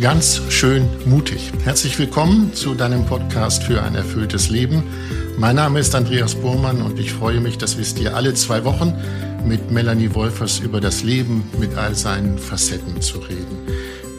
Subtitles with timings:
[0.00, 1.52] Ganz schön mutig.
[1.64, 4.82] Herzlich willkommen zu deinem Podcast für ein erfülltes Leben.
[5.38, 8.64] Mein Name ist Andreas Burmann und ich freue mich, dass wir es dir alle zwei
[8.64, 8.92] Wochen
[9.46, 13.56] mit Melanie Wolfers über das Leben mit all seinen Facetten zu reden.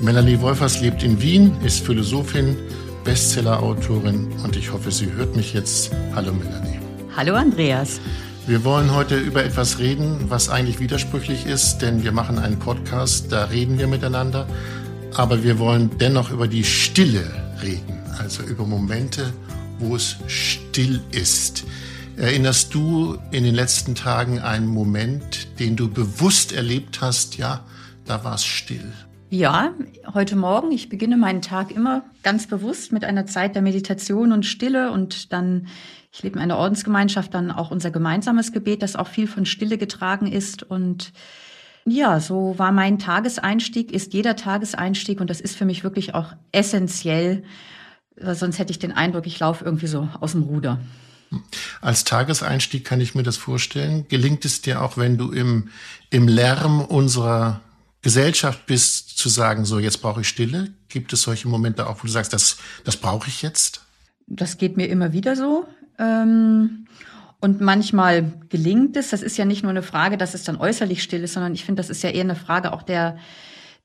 [0.02, 2.57] Melanie Wolfers lebt in Wien, ist Philosophin,
[3.04, 5.92] Bestsellerautorin und ich hoffe, sie hört mich jetzt.
[6.15, 6.79] Hallo Melanie.
[7.15, 8.01] Hallo Andreas.
[8.48, 13.32] Wir wollen heute über etwas reden, was eigentlich widersprüchlich ist, denn wir machen einen Podcast,
[13.32, 14.48] da reden wir miteinander
[15.18, 17.26] aber wir wollen dennoch über die Stille
[17.64, 19.34] reden, also über Momente,
[19.80, 21.66] wo es still ist.
[22.18, 27.62] Erinnerst du in den letzten Tagen einen Moment, den du bewusst erlebt hast, ja,
[28.06, 28.93] da war es still?
[29.30, 29.74] Ja,
[30.14, 34.45] heute Morgen, ich beginne meinen Tag immer ganz bewusst mit einer Zeit der Meditation und
[34.45, 35.68] Stille und dann,
[36.14, 39.80] ich lebe in einer Ordensgemeinschaft, dann auch unser gemeinsames Gebet, das auch viel von Stille
[39.80, 41.12] getragen ist und
[41.88, 46.34] ja, so war mein Tageseinstieg, ist jeder Tageseinstieg und das ist für mich wirklich auch
[46.52, 47.44] essentiell.
[48.20, 50.80] Sonst hätte ich den Eindruck, ich laufe irgendwie so aus dem Ruder.
[51.82, 54.06] Als Tageseinstieg kann ich mir das vorstellen.
[54.10, 55.70] Gelingt es dir auch, wenn du im,
[56.10, 57.62] im Lärm unserer
[58.02, 60.74] Gesellschaft bist, zu sagen, so jetzt brauche ich Stille?
[60.90, 63.82] Gibt es solche Momente auch, wo du sagst, das, das brauche ich jetzt?
[64.26, 65.68] Das geht mir immer wieder so.
[66.00, 66.88] Ähm
[67.40, 69.12] und manchmal gelingt es.
[69.12, 71.66] Das ist ja nicht nur eine Frage, dass es dann äußerlich still ist, sondern ich
[71.66, 73.18] finde, das ist ja eher eine Frage auch der,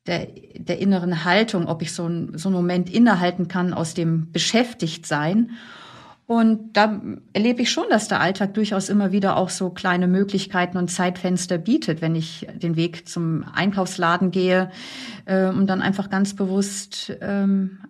[0.06, 4.32] der, der inneren Haltung, ob ich so, ein, so einen Moment innehalten kann aus dem
[4.32, 5.50] Beschäftigtsein.
[6.26, 7.02] Und da
[7.34, 11.58] erlebe ich schon, dass der Alltag durchaus immer wieder auch so kleine Möglichkeiten und Zeitfenster
[11.58, 14.70] bietet, wenn ich den Weg zum Einkaufsladen gehe
[15.26, 17.80] äh, und dann einfach ganz bewusst ähm,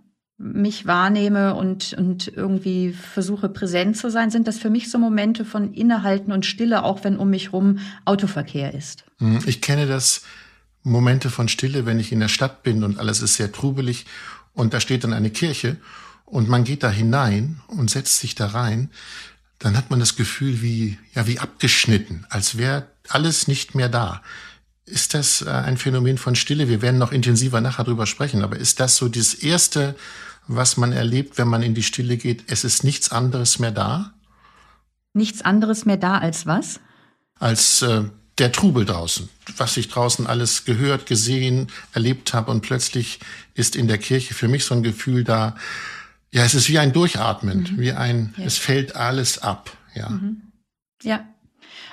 [0.43, 5.45] mich wahrnehme und, und irgendwie versuche präsent zu sein, sind das für mich so Momente
[5.45, 9.05] von Innehalten und Stille, auch wenn um mich rum Autoverkehr ist.
[9.21, 9.41] Mhm.
[9.47, 10.23] Ich kenne das
[10.83, 14.05] Momente von Stille, wenn ich in der Stadt bin und alles ist sehr trubelig
[14.53, 15.77] und da steht dann eine Kirche
[16.25, 18.91] und man geht da hinein und setzt sich da rein,
[19.61, 24.23] dann hat man das Gefühl wie, ja, wie abgeschnitten, als wäre alles nicht mehr da.
[24.87, 26.69] Ist das äh, ein Phänomen von Stille?
[26.69, 29.95] Wir werden noch intensiver nachher drüber sprechen, aber ist das so das erste
[30.47, 34.15] was man erlebt, wenn man in die Stille geht, es ist nichts anderes mehr da?
[35.15, 36.81] Nichts anderes mehr da als was?
[37.39, 38.05] Als äh,
[38.39, 43.21] der Trubel draußen, was ich draußen alles gehört, gesehen, erlebt habe und plötzlich
[43.55, 45.57] ist in der Kirche für mich so ein Gefühl da,
[46.33, 47.79] ja, es ist wie ein Durchatmen, mhm.
[47.79, 48.45] wie ein, ja.
[48.45, 50.09] es fällt alles ab, ja.
[50.09, 50.43] Mhm.
[51.03, 51.29] Ja.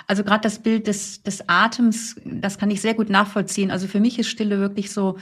[0.08, 3.70] Also gerade das Bild des, des Atems, das kann ich sehr gut nachvollziehen.
[3.70, 5.20] Also für mich ist Stille wirklich so,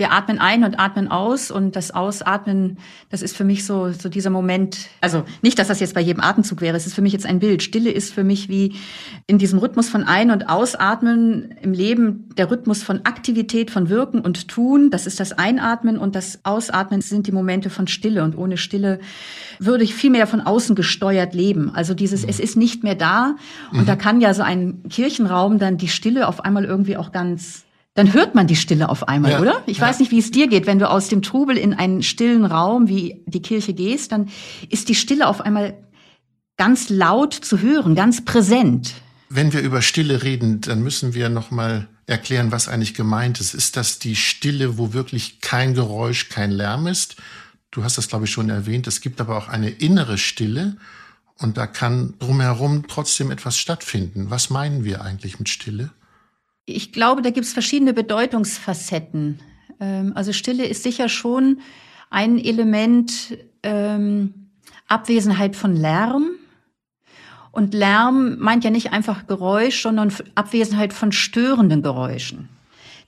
[0.00, 2.78] wir atmen ein und atmen aus und das Ausatmen,
[3.10, 6.22] das ist für mich so, so dieser Moment, also nicht, dass das jetzt bei jedem
[6.22, 7.64] Atemzug wäre, es ist für mich jetzt ein Bild.
[7.64, 8.76] Stille ist für mich wie
[9.26, 14.20] in diesem Rhythmus von Ein- und Ausatmen im Leben der Rhythmus von Aktivität, von Wirken
[14.20, 14.90] und Tun.
[14.90, 19.00] Das ist das Einatmen und das Ausatmen sind die Momente von Stille und ohne Stille
[19.58, 21.74] würde ich viel mehr von außen gesteuert leben.
[21.74, 23.34] Also dieses, es ist nicht mehr da
[23.72, 23.86] und mhm.
[23.86, 27.64] da kann ja so ein Kirchenraum dann die Stille auf einmal irgendwie auch ganz
[27.98, 29.62] dann hört man die Stille auf einmal, ja, oder?
[29.66, 29.88] Ich ja.
[29.88, 32.86] weiß nicht, wie es dir geht, wenn du aus dem Trubel in einen stillen Raum
[32.86, 34.28] wie die Kirche gehst, dann
[34.68, 35.74] ist die Stille auf einmal
[36.56, 38.94] ganz laut zu hören, ganz präsent.
[39.30, 43.52] Wenn wir über Stille reden, dann müssen wir noch mal erklären, was eigentlich gemeint ist.
[43.52, 47.16] Ist das die Stille, wo wirklich kein Geräusch, kein Lärm ist?
[47.72, 48.86] Du hast das, glaube ich, schon erwähnt.
[48.86, 50.76] Es gibt aber auch eine innere Stille
[51.36, 54.30] und da kann drumherum trotzdem etwas stattfinden.
[54.30, 55.90] Was meinen wir eigentlich mit Stille?
[56.68, 59.40] Ich glaube, da gibt es verschiedene Bedeutungsfacetten.
[59.80, 61.60] Ähm, also Stille ist sicher schon
[62.10, 64.50] ein Element ähm,
[64.86, 66.30] Abwesenheit von Lärm.
[67.50, 72.48] Und Lärm meint ja nicht einfach Geräusch, sondern Abwesenheit von störenden Geräuschen,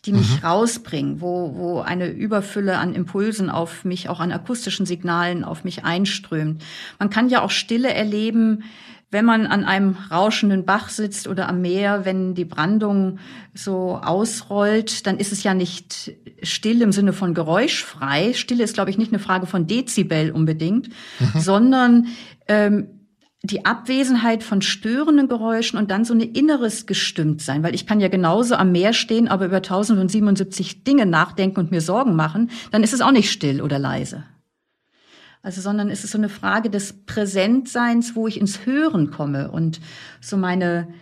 [0.05, 0.47] die mich mhm.
[0.47, 5.85] rausbringen, wo, wo eine Überfülle an Impulsen auf mich, auch an akustischen Signalen auf mich
[5.85, 6.63] einströmt.
[6.99, 8.65] Man kann ja auch Stille erleben,
[9.11, 13.19] wenn man an einem rauschenden Bach sitzt oder am Meer, wenn die Brandung
[13.55, 16.13] so ausrollt, dann ist es ja nicht
[16.43, 18.33] still im Sinne von geräuschfrei.
[18.35, 21.41] Stille ist, glaube ich, nicht eine Frage von Dezibel unbedingt, mhm.
[21.41, 22.07] sondern
[22.47, 22.87] ähm,
[23.43, 28.09] die Abwesenheit von störenden Geräuschen und dann so eine inneres Gestimmtsein, weil ich kann ja
[28.09, 32.93] genauso am Meer stehen, aber über 1077 Dinge nachdenken und mir Sorgen machen, dann ist
[32.93, 34.25] es auch nicht still oder leise.
[35.43, 39.81] Also, sondern es ist so eine Frage des Präsentseins, wo ich ins Hören komme und
[40.21, 40.93] so meine,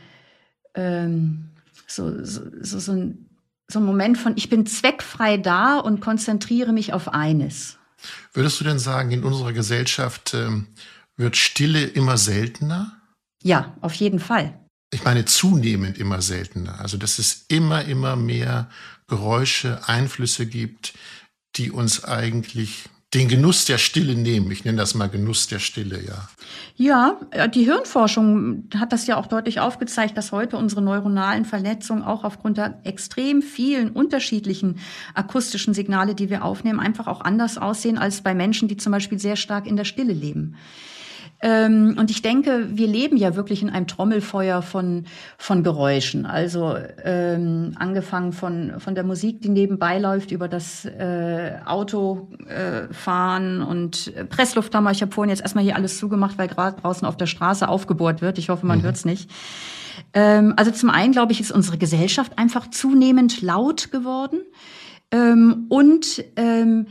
[0.75, 1.51] ähm,
[1.87, 3.27] so, so, so, so, ein,
[3.69, 7.79] so ein Moment von, ich bin zweckfrei da und konzentriere mich auf eines.
[8.33, 10.69] Würdest du denn sagen, in unserer Gesellschaft ähm,
[11.17, 12.93] wird Stille immer seltener?
[13.43, 14.55] Ja, auf jeden Fall.
[14.93, 16.81] Ich meine zunehmend immer seltener.
[16.81, 18.71] Also dass es immer, immer mehr
[19.09, 20.95] Geräusche, Einflüsse gibt,
[21.57, 24.51] die uns eigentlich den Genuss der Stille nehmen.
[24.51, 26.29] Ich nenne das mal Genuss der Stille, ja.
[26.77, 32.03] Ja, äh, die Hirnforschung hat das ja auch deutlich aufgezeigt, dass heute unsere neuronalen Verletzungen
[32.03, 34.79] auch aufgrund der extrem vielen unterschiedlichen
[35.15, 39.19] akustischen Signale, die wir aufnehmen, einfach auch anders aussehen als bei Menschen, die zum Beispiel
[39.19, 40.57] sehr stark in der Stille leben.
[41.41, 45.05] Ähm, und ich denke, wir leben ja wirklich in einem Trommelfeuer von,
[45.37, 46.27] von Geräuschen.
[46.27, 53.65] Also ähm, angefangen von, von der Musik, die nebenbei läuft, über das äh, Autofahren äh,
[53.65, 54.91] und Presslufthammer.
[54.91, 58.21] Ich habe vorhin jetzt erstmal hier alles zugemacht, weil gerade draußen auf der Straße aufgebohrt
[58.21, 58.39] wird.
[58.39, 58.83] Ich hoffe, man mhm.
[58.83, 59.31] hört es nicht.
[60.15, 64.41] Ähm, also zum einen, glaube ich, ist unsere Gesellschaft einfach zunehmend laut geworden.
[65.13, 66.87] Ähm, und ähm,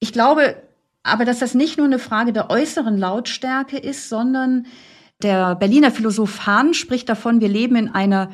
[0.00, 0.56] ich glaube,
[1.02, 4.66] aber dass das nicht nur eine Frage der äußeren Lautstärke ist, sondern
[5.22, 8.28] der Berliner Philosoph Hahn spricht davon, wir leben in einer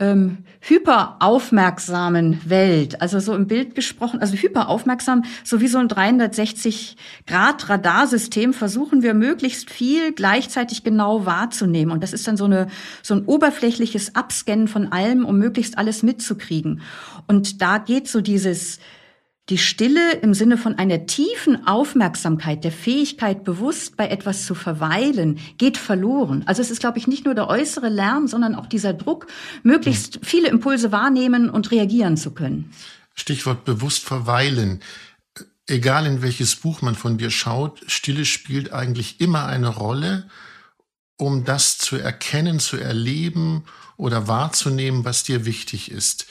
[0.00, 8.52] ähm, hyperaufmerksamen Welt, also so im Bild gesprochen, also hyperaufmerksam, so wie so ein 360-Grad-Radarsystem
[8.52, 11.92] versuchen wir möglichst viel gleichzeitig genau wahrzunehmen.
[11.92, 12.66] Und das ist dann so, eine,
[13.02, 16.80] so ein oberflächliches Abscannen von allem, um möglichst alles mitzukriegen.
[17.28, 18.80] Und da geht so dieses
[19.50, 25.38] die Stille im Sinne von einer tiefen Aufmerksamkeit, der Fähigkeit, bewusst bei etwas zu verweilen,
[25.58, 26.44] geht verloren.
[26.46, 29.26] Also es ist, glaube ich, nicht nur der äußere Lärm, sondern auch dieser Druck,
[29.62, 32.72] möglichst viele Impulse wahrnehmen und reagieren zu können.
[33.14, 34.80] Stichwort bewusst verweilen.
[35.66, 40.28] Egal in welches Buch man von dir schaut, Stille spielt eigentlich immer eine Rolle,
[41.18, 43.64] um das zu erkennen, zu erleben
[43.96, 46.26] oder wahrzunehmen, was dir wichtig ist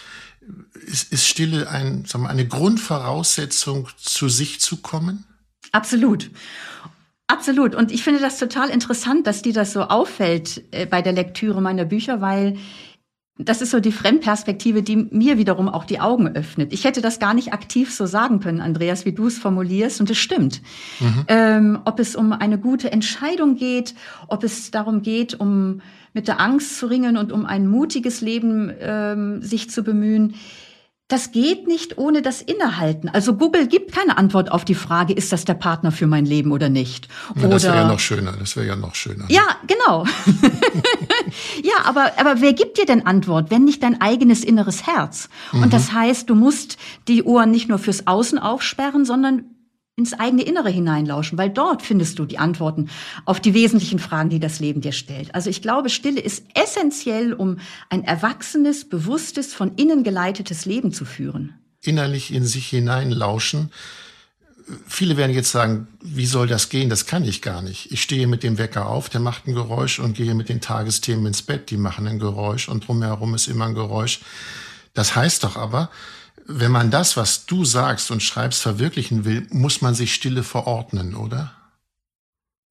[0.85, 5.25] ist, ist Stille ein, sagen wir, eine Grundvoraussetzung, zu sich zu kommen?
[5.71, 6.29] Absolut.
[7.27, 7.73] Absolut.
[7.73, 11.61] Und ich finde das total interessant, dass dir das so auffällt äh, bei der Lektüre
[11.61, 12.57] meiner Bücher, weil
[13.37, 16.71] das ist so die Fremdperspektive, die mir wiederum auch die Augen öffnet.
[16.71, 20.09] Ich hätte das gar nicht aktiv so sagen können, Andreas, wie du es formulierst, und
[20.11, 20.61] es stimmt.
[20.99, 21.25] Mhm.
[21.27, 23.95] Ähm, ob es um eine gute Entscheidung geht,
[24.27, 25.81] ob es darum geht, um
[26.13, 30.35] mit der Angst zu ringen und um ein mutiges Leben ähm, sich zu bemühen.
[31.09, 33.09] Das geht nicht ohne das Innehalten.
[33.09, 36.51] Also Google gibt keine Antwort auf die Frage, ist das der Partner für mein Leben
[36.51, 37.07] oder nicht?
[37.35, 38.33] Ja, das wäre ja noch schöner.
[38.39, 39.25] Das wäre ja noch schöner.
[39.27, 40.05] Ja, genau.
[41.63, 45.29] ja, aber, aber wer gibt dir denn Antwort, wenn nicht dein eigenes inneres Herz?
[45.51, 45.69] Und mhm.
[45.69, 46.77] das heißt, du musst
[47.07, 49.52] die Ohren nicht nur fürs Außen aufsperren, sondern
[49.95, 52.89] ins eigene Innere hineinlauschen, weil dort findest du die Antworten
[53.25, 55.35] auf die wesentlichen Fragen, die das Leben dir stellt.
[55.35, 57.59] Also ich glaube, Stille ist essentiell, um
[57.89, 61.53] ein erwachsenes, bewusstes, von innen geleitetes Leben zu führen.
[61.83, 63.71] Innerlich in sich hineinlauschen.
[64.87, 66.89] Viele werden jetzt sagen, wie soll das gehen?
[66.89, 67.91] Das kann ich gar nicht.
[67.91, 71.27] Ich stehe mit dem Wecker auf, der macht ein Geräusch und gehe mit den Tagesthemen
[71.27, 74.21] ins Bett, die machen ein Geräusch und drumherum ist immer ein Geräusch.
[74.93, 75.91] Das heißt doch aber,
[76.45, 81.15] wenn man das, was du sagst und schreibst, verwirklichen will, muss man sich Stille verordnen,
[81.15, 81.51] oder?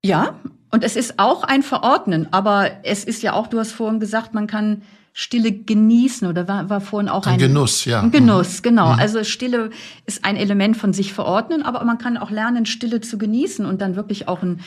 [0.05, 0.41] Ja,
[0.71, 4.35] und es ist auch ein Verordnen, aber es ist ja auch, du hast vorhin gesagt,
[4.35, 4.83] man kann
[5.15, 8.01] Stille genießen oder war, war vorhin auch ein, ein Genuss, ja.
[8.01, 8.63] Ein Genuss, mhm.
[8.63, 8.93] genau.
[8.95, 8.99] Mhm.
[8.99, 9.71] Also Stille
[10.07, 13.83] ist ein Element von sich verordnen, aber man kann auch lernen, Stille zu genießen und
[13.83, 14.61] dann wirklich auch einen,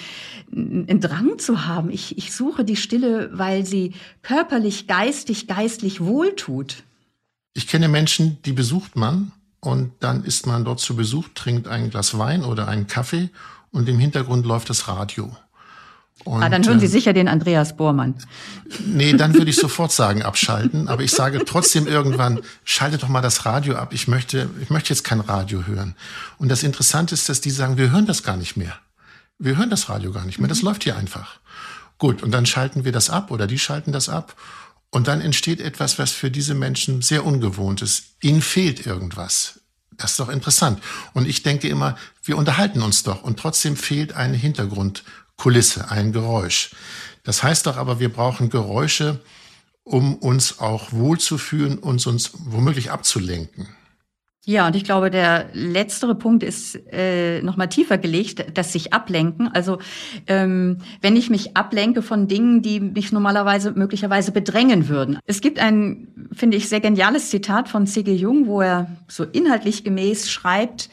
[0.53, 1.89] einen Drang zu haben.
[1.89, 6.83] Ich, ich suche die Stille, weil sie körperlich, geistig, geistlich wohltut.
[7.57, 9.31] Ich kenne Menschen, die besucht man
[9.61, 13.29] und dann ist man dort zu Besuch, trinkt ein Glas Wein oder einen Kaffee
[13.71, 15.35] und im Hintergrund läuft das Radio.
[16.25, 18.15] Und, ah, dann hören Sie äh, sicher den Andreas Bormann.
[18.85, 20.89] Nee, dann würde ich sofort sagen, abschalten.
[20.89, 23.93] Aber ich sage trotzdem irgendwann, schalte doch mal das Radio ab.
[23.93, 25.95] Ich möchte, ich möchte jetzt kein Radio hören.
[26.37, 28.77] Und das Interessante ist, dass die sagen, wir hören das gar nicht mehr.
[29.39, 30.49] Wir hören das Radio gar nicht mehr.
[30.49, 30.69] Das mhm.
[30.69, 31.39] läuft hier einfach.
[31.99, 34.35] Gut, und dann schalten wir das ab oder die schalten das ab.
[34.91, 38.15] Und dann entsteht etwas, was für diese Menschen sehr ungewohnt ist.
[38.21, 39.59] Ihnen fehlt irgendwas.
[39.97, 40.81] Das ist doch interessant.
[41.13, 46.71] Und ich denke immer, wir unterhalten uns doch und trotzdem fehlt eine Hintergrundkulisse, ein Geräusch.
[47.23, 49.21] Das heißt doch aber, wir brauchen Geräusche,
[49.83, 53.67] um uns auch wohlzufühlen und uns womöglich abzulenken.
[54.47, 59.47] Ja, und ich glaube, der letztere Punkt ist äh, nochmal tiefer gelegt, dass sich ablenken.
[59.47, 59.79] Also
[60.27, 65.17] ähm, wenn ich mich ablenke von Dingen, die mich normalerweise möglicherweise bedrängen würden.
[65.25, 68.13] Es gibt ein, finde ich, sehr geniales Zitat von C.G.
[68.13, 70.89] Jung, wo er so inhaltlich gemäß schreibt,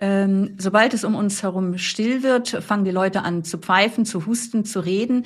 [0.00, 4.26] ähm, sobald es um uns herum still wird, fangen die Leute an zu pfeifen, zu
[4.26, 5.24] husten, zu reden.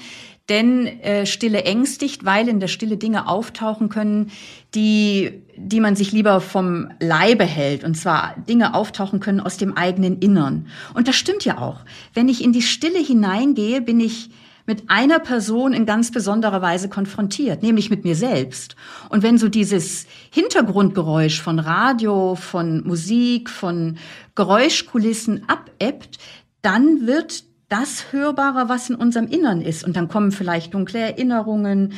[0.49, 4.31] Denn äh, Stille ängstigt, weil in der Stille Dinge auftauchen können,
[4.75, 7.85] die, die man sich lieber vom Leibe hält.
[7.85, 10.69] Und zwar Dinge auftauchen können aus dem eigenen Innern.
[10.95, 11.81] Und das stimmt ja auch.
[12.15, 14.31] Wenn ich in die Stille hineingehe, bin ich
[14.69, 18.77] mit einer Person in ganz besonderer Weise konfrontiert, nämlich mit mir selbst.
[19.09, 23.97] Und wenn so dieses Hintergrundgeräusch von Radio, von Musik, von
[24.35, 26.19] Geräuschkulissen abebbt,
[26.61, 29.85] dann wird das Hörbare, was in unserem Innern ist.
[29.85, 31.93] Und dann kommen vielleicht dunkle Erinnerungen,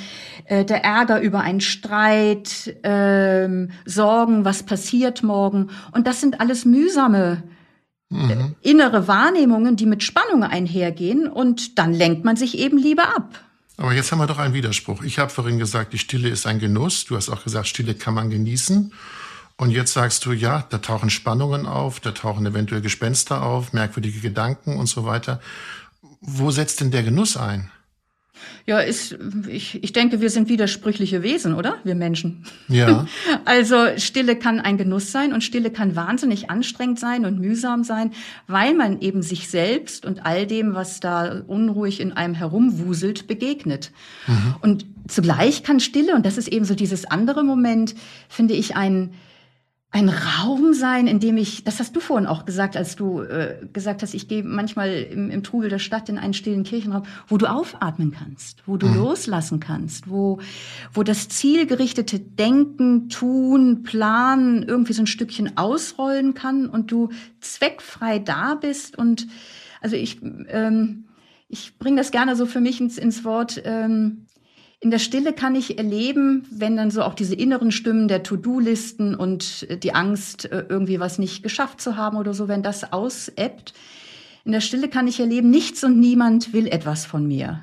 [0.46, 5.70] äh, der Ärger über einen Streit, ähm, Sorgen, was passiert morgen.
[5.92, 7.44] Und das sind alles mühsame
[8.08, 8.56] mhm.
[8.62, 11.28] innere Wahrnehmungen, die mit Spannung einhergehen.
[11.28, 13.40] Und dann lenkt man sich eben lieber ab.
[13.76, 15.02] Aber jetzt haben wir doch einen Widerspruch.
[15.04, 17.06] Ich habe vorhin gesagt, die Stille ist ein Genuss.
[17.06, 18.92] Du hast auch gesagt, Stille kann man genießen.
[19.60, 24.20] Und jetzt sagst du, ja, da tauchen Spannungen auf, da tauchen eventuell Gespenster auf, merkwürdige
[24.20, 25.38] Gedanken und so weiter.
[26.22, 27.70] Wo setzt denn der Genuss ein?
[28.64, 31.76] Ja, ist, ich, ich denke, wir sind widersprüchliche Wesen, oder?
[31.84, 32.46] Wir Menschen.
[32.68, 33.06] Ja.
[33.44, 38.12] Also Stille kann ein Genuss sein und Stille kann wahnsinnig anstrengend sein und mühsam sein,
[38.46, 43.92] weil man eben sich selbst und all dem, was da unruhig in einem herumwuselt, begegnet.
[44.26, 44.54] Mhm.
[44.62, 47.94] Und zugleich kann Stille, und das ist eben so dieses andere Moment,
[48.30, 49.10] finde ich, ein,
[49.92, 53.56] ein Raum sein, in dem ich, das hast du vorhin auch gesagt, als du äh,
[53.72, 57.38] gesagt hast, ich gehe manchmal im, im Trubel der Stadt in einen stillen Kirchenraum, wo
[57.38, 58.98] du aufatmen kannst, wo du mhm.
[58.98, 60.38] loslassen kannst, wo,
[60.92, 67.08] wo das zielgerichtete Denken, Tun, Planen irgendwie so ein Stückchen ausrollen kann und du
[67.40, 69.26] zweckfrei da bist und
[69.80, 71.06] also ich, ähm,
[71.48, 74.26] ich bringe das gerne so für mich ins, ins Wort, ähm,
[74.80, 79.14] in der Stille kann ich erleben, wenn dann so auch diese inneren Stimmen der To-Do-Listen
[79.14, 82.92] und äh, die Angst, äh, irgendwie was nicht geschafft zu haben oder so, wenn das
[82.92, 83.74] ausebbt.
[84.44, 87.62] In der Stille kann ich erleben, nichts und niemand will etwas von mir.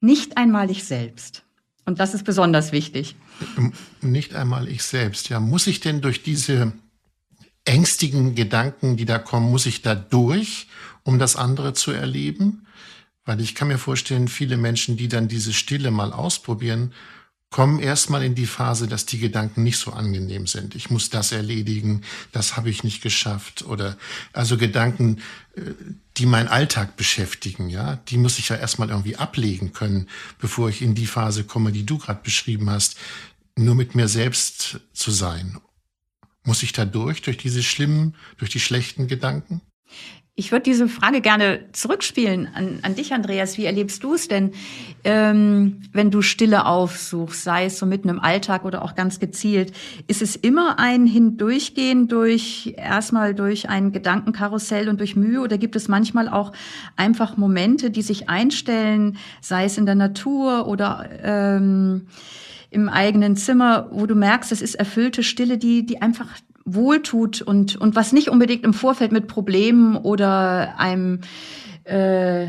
[0.00, 1.44] Nicht einmal ich selbst.
[1.86, 3.16] Und das ist besonders wichtig.
[3.56, 5.30] Ähm, nicht einmal ich selbst.
[5.30, 6.72] Ja, muss ich denn durch diese
[7.64, 10.68] ängstigen Gedanken, die da kommen, muss ich da durch,
[11.04, 12.66] um das andere zu erleben?
[13.28, 16.94] Weil ich kann mir vorstellen, viele Menschen, die dann diese Stille mal ausprobieren,
[17.50, 20.74] kommen erstmal in die Phase, dass die Gedanken nicht so angenehm sind.
[20.74, 23.98] Ich muss das erledigen, das habe ich nicht geschafft oder
[24.32, 25.20] also Gedanken,
[25.56, 25.60] äh,
[26.16, 30.08] die meinen Alltag beschäftigen, ja, die muss ich ja erstmal irgendwie ablegen können,
[30.38, 32.96] bevor ich in die Phase komme, die du gerade beschrieben hast,
[33.56, 35.58] nur mit mir selbst zu sein.
[36.44, 39.60] Muss ich da durch, durch diese schlimmen, durch die schlechten Gedanken?
[40.38, 43.58] Ich würde diese Frage gerne zurückspielen an, an dich, Andreas.
[43.58, 44.52] Wie erlebst du es denn,
[45.02, 49.72] ähm, wenn du Stille aufsuchst, sei es so mitten im Alltag oder auch ganz gezielt?
[50.06, 55.74] Ist es immer ein Hindurchgehen durch, erstmal durch ein Gedankenkarussell und durch Mühe oder gibt
[55.74, 56.52] es manchmal auch
[56.94, 62.06] einfach Momente, die sich einstellen, sei es in der Natur oder ähm,
[62.70, 66.28] im eigenen Zimmer, wo du merkst, es ist erfüllte Stille, die, die einfach
[66.74, 71.20] wohltut und, und was nicht unbedingt im Vorfeld mit Problemen oder einem,
[71.84, 72.46] äh,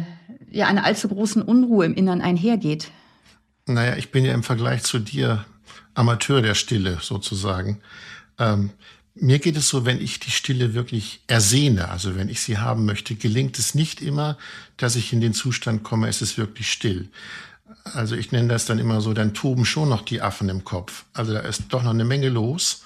[0.52, 2.92] ja, einer allzu großen Unruhe im Innern einhergeht.
[3.66, 5.46] Naja, ich bin ja im Vergleich zu dir
[5.94, 7.82] Amateur der Stille sozusagen.
[8.38, 8.72] Ähm,
[9.16, 12.86] mir geht es so, wenn ich die Stille wirklich ersehne, also wenn ich sie haben
[12.86, 14.38] möchte, gelingt es nicht immer,
[14.78, 17.10] dass ich in den Zustand komme, es ist wirklich still.
[17.84, 21.06] Also ich nenne das dann immer so, dann toben schon noch die Affen im Kopf.
[21.14, 22.84] Also da ist doch noch eine Menge los.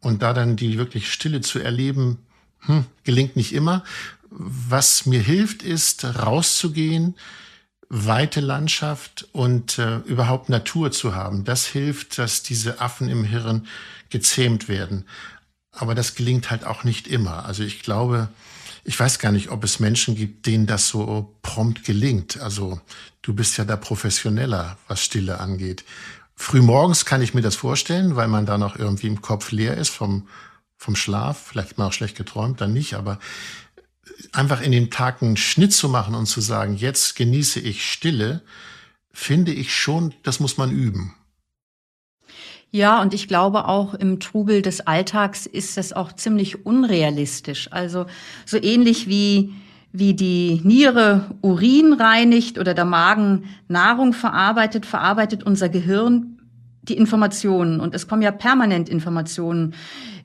[0.00, 2.18] Und da dann die wirklich Stille zu erleben,
[2.60, 3.84] hm, gelingt nicht immer.
[4.30, 7.16] Was mir hilft, ist rauszugehen,
[7.88, 11.44] weite Landschaft und äh, überhaupt Natur zu haben.
[11.44, 13.66] Das hilft, dass diese Affen im Hirn
[14.08, 15.04] gezähmt werden.
[15.72, 17.44] Aber das gelingt halt auch nicht immer.
[17.44, 18.28] Also ich glaube,
[18.84, 22.40] ich weiß gar nicht, ob es Menschen gibt, denen das so prompt gelingt.
[22.40, 22.80] Also
[23.22, 25.84] du bist ja da professioneller, was Stille angeht.
[26.40, 29.90] Frühmorgens kann ich mir das vorstellen, weil man da noch irgendwie im Kopf leer ist
[29.90, 30.26] vom,
[30.78, 31.38] vom Schlaf.
[31.48, 32.94] Vielleicht mal auch schlecht geträumt, dann nicht.
[32.94, 33.18] Aber
[34.32, 38.40] einfach in den Tag einen Schnitt zu machen und zu sagen, jetzt genieße ich Stille,
[39.12, 41.14] finde ich schon, das muss man üben.
[42.70, 47.70] Ja, und ich glaube auch im Trubel des Alltags ist das auch ziemlich unrealistisch.
[47.70, 48.06] Also
[48.46, 49.52] so ähnlich wie
[49.92, 56.38] wie die Niere Urin reinigt oder der Magen Nahrung verarbeitet, verarbeitet unser Gehirn
[56.82, 57.80] die Informationen.
[57.80, 59.74] Und es kommen ja permanent Informationen,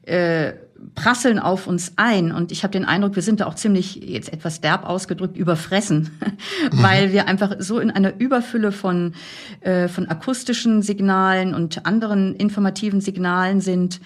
[0.03, 0.53] äh,
[0.93, 2.31] prasseln auf uns ein.
[2.31, 6.11] Und ich habe den Eindruck, wir sind da auch ziemlich, jetzt etwas derb ausgedrückt, überfressen,
[6.71, 6.83] mhm.
[6.83, 9.13] weil wir einfach so in einer Überfülle von,
[9.61, 13.99] äh, von akustischen Signalen und anderen informativen Signalen sind,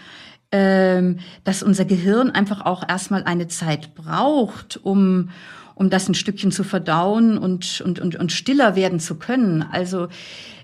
[0.52, 5.30] dass unser Gehirn einfach auch erstmal eine Zeit braucht, um
[5.76, 9.64] um das ein Stückchen zu verdauen und und und, und stiller werden zu können.
[9.64, 10.08] Also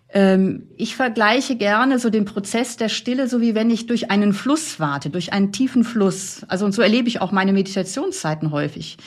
[0.09, 4.33] ähm, ich vergleiche gerne so den Prozess der Stille, so wie wenn ich durch einen
[4.33, 6.43] Fluss warte, durch einen tiefen Fluss.
[6.47, 8.97] Also und so erlebe ich auch meine Meditationszeiten häufig.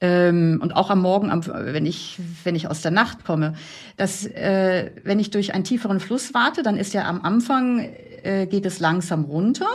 [0.00, 3.54] ähm, und auch am Morgen, wenn ich wenn ich aus der Nacht komme,
[3.96, 7.86] dass äh, wenn ich durch einen tieferen Fluss warte, dann ist ja am Anfang
[8.22, 9.68] äh, geht es langsam runter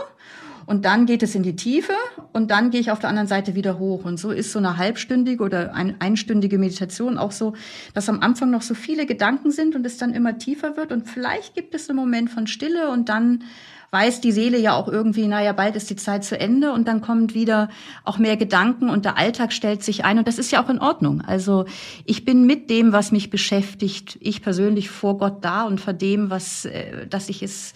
[0.66, 1.94] und dann geht es in die Tiefe
[2.32, 4.04] und dann gehe ich auf der anderen Seite wieder hoch.
[4.04, 7.54] Und so ist so eine halbstündige oder ein, einstündige Meditation auch so,
[7.94, 10.90] dass am Anfang noch so viele Gedanken sind und es dann immer tiefer wird.
[10.90, 13.44] Und vielleicht gibt es einen Moment von Stille und dann
[13.92, 17.00] weiß die Seele ja auch irgendwie, naja, bald ist die Zeit zu Ende und dann
[17.00, 17.68] kommt wieder
[18.04, 20.80] auch mehr Gedanken und der Alltag stellt sich ein und das ist ja auch in
[20.80, 21.20] Ordnung.
[21.20, 21.66] Also
[22.04, 26.30] ich bin mit dem, was mich beschäftigt, ich persönlich vor Gott da und vor dem,
[26.30, 27.74] was, äh, dass ich es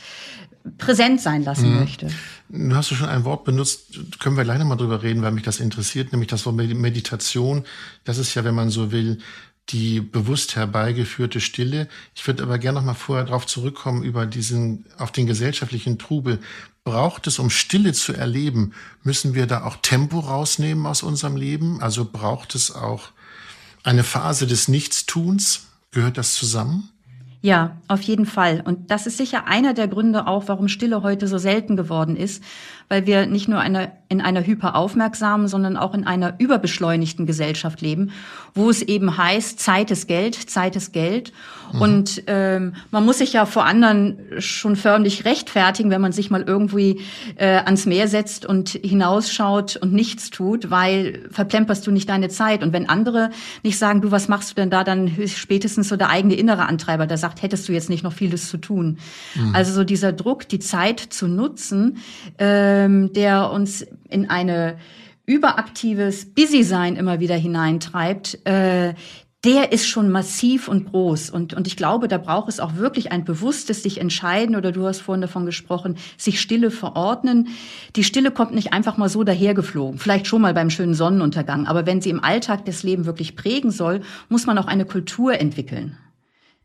[0.79, 1.81] präsent sein lassen mhm.
[1.81, 2.09] möchte.
[2.49, 5.61] Du hast schon ein Wort benutzt, können wir gleich mal drüber reden, weil mich das
[5.61, 7.65] interessiert, nämlich das Wort Meditation.
[8.05, 9.19] Das ist ja, wenn man so will,
[9.69, 11.89] die bewusst herbeigeführte Stille.
[12.15, 16.41] Ich würde aber gerne noch mal vorher darauf zurückkommen über diesen, auf den gesellschaftlichen Trubel.
[16.83, 21.81] Braucht es, um Stille zu erleben, müssen wir da auch Tempo rausnehmen aus unserem Leben?
[21.81, 23.11] Also braucht es auch
[23.85, 25.67] eine Phase des Nichtstuns?
[25.93, 26.89] Gehört das zusammen?
[27.43, 28.63] Ja, auf jeden Fall.
[28.65, 32.45] Und das ist sicher einer der Gründe auch, warum Stille heute so selten geworden ist,
[32.91, 38.11] weil wir nicht nur eine, in einer hyperaufmerksamen, sondern auch in einer überbeschleunigten Gesellschaft leben,
[38.53, 41.33] wo es eben heißt, Zeit ist Geld, Zeit ist Geld.
[41.73, 41.81] Mhm.
[41.81, 46.43] Und ähm, man muss sich ja vor anderen schon förmlich rechtfertigen, wenn man sich mal
[46.43, 47.01] irgendwie
[47.37, 52.65] äh, ans Meer setzt und hinausschaut und nichts tut, weil verplemperst du nicht deine Zeit.
[52.65, 53.31] Und wenn andere
[53.63, 57.07] nicht sagen, du, was machst du denn da, dann spätestens so der eigene innere Antreiber,
[57.07, 58.99] der sagt, hättest du jetzt nicht noch vieles zu tun.
[59.37, 59.55] Mhm.
[59.55, 61.99] Also so dieser Druck, die Zeit zu nutzen,
[62.39, 64.79] äh, ähm, der uns in eine
[65.27, 68.95] überaktives Busy-Sein immer wieder hineintreibt, äh,
[69.45, 71.31] der ist schon massiv und groß.
[71.31, 74.87] Und, und ich glaube, da braucht es auch wirklich ein bewusstes sich entscheiden, oder du
[74.87, 77.49] hast vorhin davon gesprochen, sich Stille verordnen.
[77.97, 81.67] Die Stille kommt nicht einfach mal so dahergeflogen, vielleicht schon mal beim schönen Sonnenuntergang.
[81.67, 85.41] Aber wenn sie im Alltag das Leben wirklich prägen soll, muss man auch eine Kultur
[85.41, 85.97] entwickeln.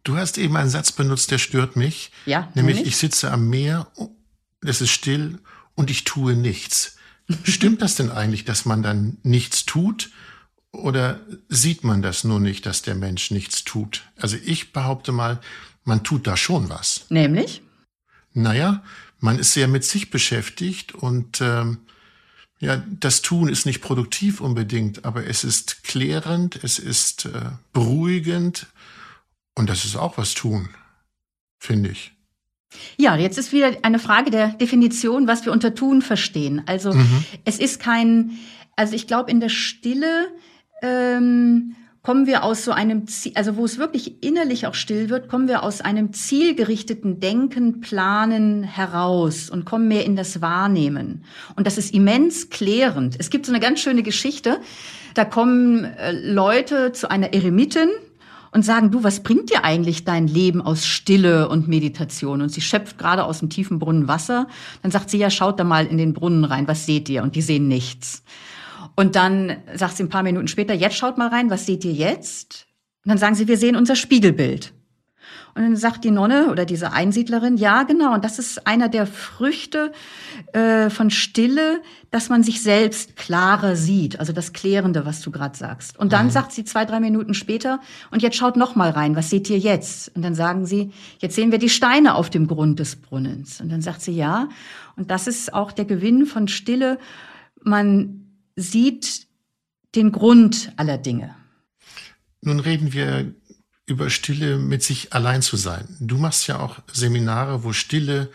[0.04, 2.12] Du hast eben einen Satz benutzt, der stört mich.
[2.26, 2.50] Ja.
[2.56, 3.88] Nämlich, ich sitze am Meer,
[4.62, 5.40] es ist still
[5.76, 6.98] und ich tue nichts.
[7.44, 10.12] Stimmt das denn eigentlich, dass man dann nichts tut?
[10.72, 14.04] Oder sieht man das nur nicht, dass der Mensch nichts tut?
[14.18, 15.40] Also ich behaupte mal,
[15.84, 17.06] man tut da schon was.
[17.10, 17.62] Nämlich?
[18.34, 18.84] Naja,
[19.20, 21.80] man ist sehr mit sich beschäftigt und ähm,
[22.60, 28.68] ja, das Tun ist nicht produktiv unbedingt, aber es ist klärend, es ist äh, beruhigend
[29.56, 30.70] und das ist auch was tun,
[31.60, 32.15] finde ich.
[32.98, 36.64] Ja, jetzt ist wieder eine Frage der Definition, was wir unter tun verstehen.
[36.66, 37.26] Also mhm.
[37.44, 38.32] es ist kein,
[38.76, 40.28] also ich glaube, in der Stille
[40.82, 45.28] ähm, kommen wir aus so einem, Ziel, also wo es wirklich innerlich auch still wird,
[45.28, 51.24] kommen wir aus einem zielgerichteten Denken, Planen heraus und kommen mehr in das Wahrnehmen.
[51.56, 53.16] Und das ist immens klärend.
[53.18, 54.60] Es gibt so eine ganz schöne Geschichte.
[55.16, 57.90] Da kommen äh, Leute zu einer Eremitin,
[58.56, 62.42] und sagen, du, was bringt dir eigentlich dein Leben aus Stille und Meditation?
[62.42, 64.48] Und sie schöpft gerade aus dem tiefen Brunnen Wasser.
[64.82, 67.22] Dann sagt sie, ja, schaut da mal in den Brunnen rein, was seht ihr?
[67.22, 68.24] Und die sehen nichts.
[68.96, 71.92] Und dann sagt sie ein paar Minuten später, jetzt schaut mal rein, was seht ihr
[71.92, 72.68] jetzt?
[73.04, 74.72] Und dann sagen sie, wir sehen unser Spiegelbild.
[75.56, 79.08] Und dann sagt die Nonne oder diese Einsiedlerin, ja, genau, und das ist einer der
[79.08, 79.94] Früchte
[80.52, 85.58] äh, von Stille, dass man sich selbst klarer sieht, also das Klärende, was du gerade
[85.58, 85.98] sagst.
[85.98, 86.32] Und dann mhm.
[86.32, 87.80] sagt sie zwei, drei Minuten später,
[88.12, 90.14] und jetzt schaut noch mal rein, was seht ihr jetzt?
[90.14, 93.62] Und dann sagen sie, jetzt sehen wir die Steine auf dem Grund des Brunnens.
[93.62, 94.50] Und dann sagt sie, ja,
[94.98, 97.00] und das ist auch der Gewinn von Stille.
[97.64, 98.26] Man
[98.58, 99.28] sieht
[99.96, 101.34] den Grund aller Dinge.
[102.42, 103.34] Nun reden wir
[103.86, 105.88] über Stille mit sich allein zu sein.
[106.00, 108.32] Du machst ja auch Seminare, wo Stille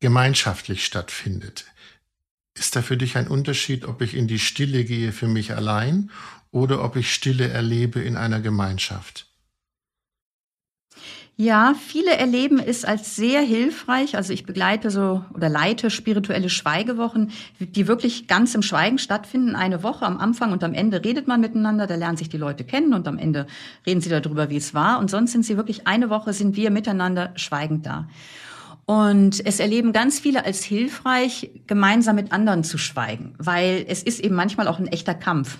[0.00, 1.66] gemeinschaftlich stattfindet.
[2.58, 6.10] Ist da für dich ein Unterschied, ob ich in die Stille gehe für mich allein
[6.50, 9.27] oder ob ich Stille erlebe in einer Gemeinschaft?
[11.40, 14.16] Ja, viele erleben es als sehr hilfreich.
[14.16, 19.54] Also ich begleite so oder leite spirituelle Schweigewochen, die wirklich ganz im Schweigen stattfinden.
[19.54, 22.64] Eine Woche am Anfang und am Ende redet man miteinander, da lernen sich die Leute
[22.64, 23.46] kennen und am Ende
[23.86, 24.98] reden sie darüber, wie es war.
[24.98, 28.08] Und sonst sind sie wirklich eine Woche sind wir miteinander schweigend da.
[28.84, 34.18] Und es erleben ganz viele als hilfreich, gemeinsam mit anderen zu schweigen, weil es ist
[34.18, 35.58] eben manchmal auch ein echter Kampf.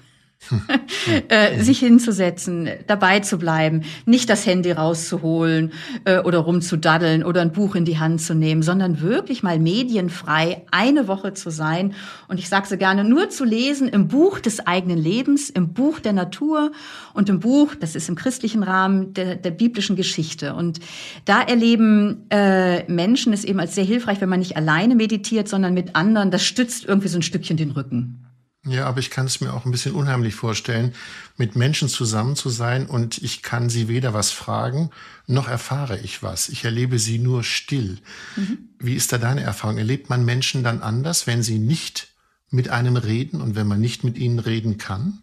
[1.28, 5.72] Äh, sich hinzusetzen, dabei zu bleiben, nicht das Handy rauszuholen
[6.04, 10.64] äh, oder rumzudaddeln oder ein Buch in die Hand zu nehmen, sondern wirklich mal medienfrei
[10.70, 11.94] eine Woche zu sein.
[12.28, 16.00] Und ich sage so gerne, nur zu lesen im Buch des eigenen Lebens, im Buch
[16.00, 16.72] der Natur
[17.14, 20.54] und im Buch, das ist im christlichen Rahmen, der, der biblischen Geschichte.
[20.54, 20.80] Und
[21.24, 25.74] da erleben äh, Menschen es eben als sehr hilfreich, wenn man nicht alleine meditiert, sondern
[25.74, 26.30] mit anderen.
[26.30, 28.27] Das stützt irgendwie so ein Stückchen den Rücken.
[28.68, 30.94] Ja, aber ich kann es mir auch ein bisschen unheimlich vorstellen,
[31.36, 34.90] mit Menschen zusammen zu sein und ich kann sie weder was fragen,
[35.26, 36.48] noch erfahre ich was.
[36.48, 37.98] Ich erlebe sie nur still.
[38.36, 38.58] Mhm.
[38.78, 39.78] Wie ist da deine Erfahrung?
[39.78, 42.08] Erlebt man Menschen dann anders, wenn sie nicht
[42.50, 45.22] mit einem reden und wenn man nicht mit ihnen reden kann?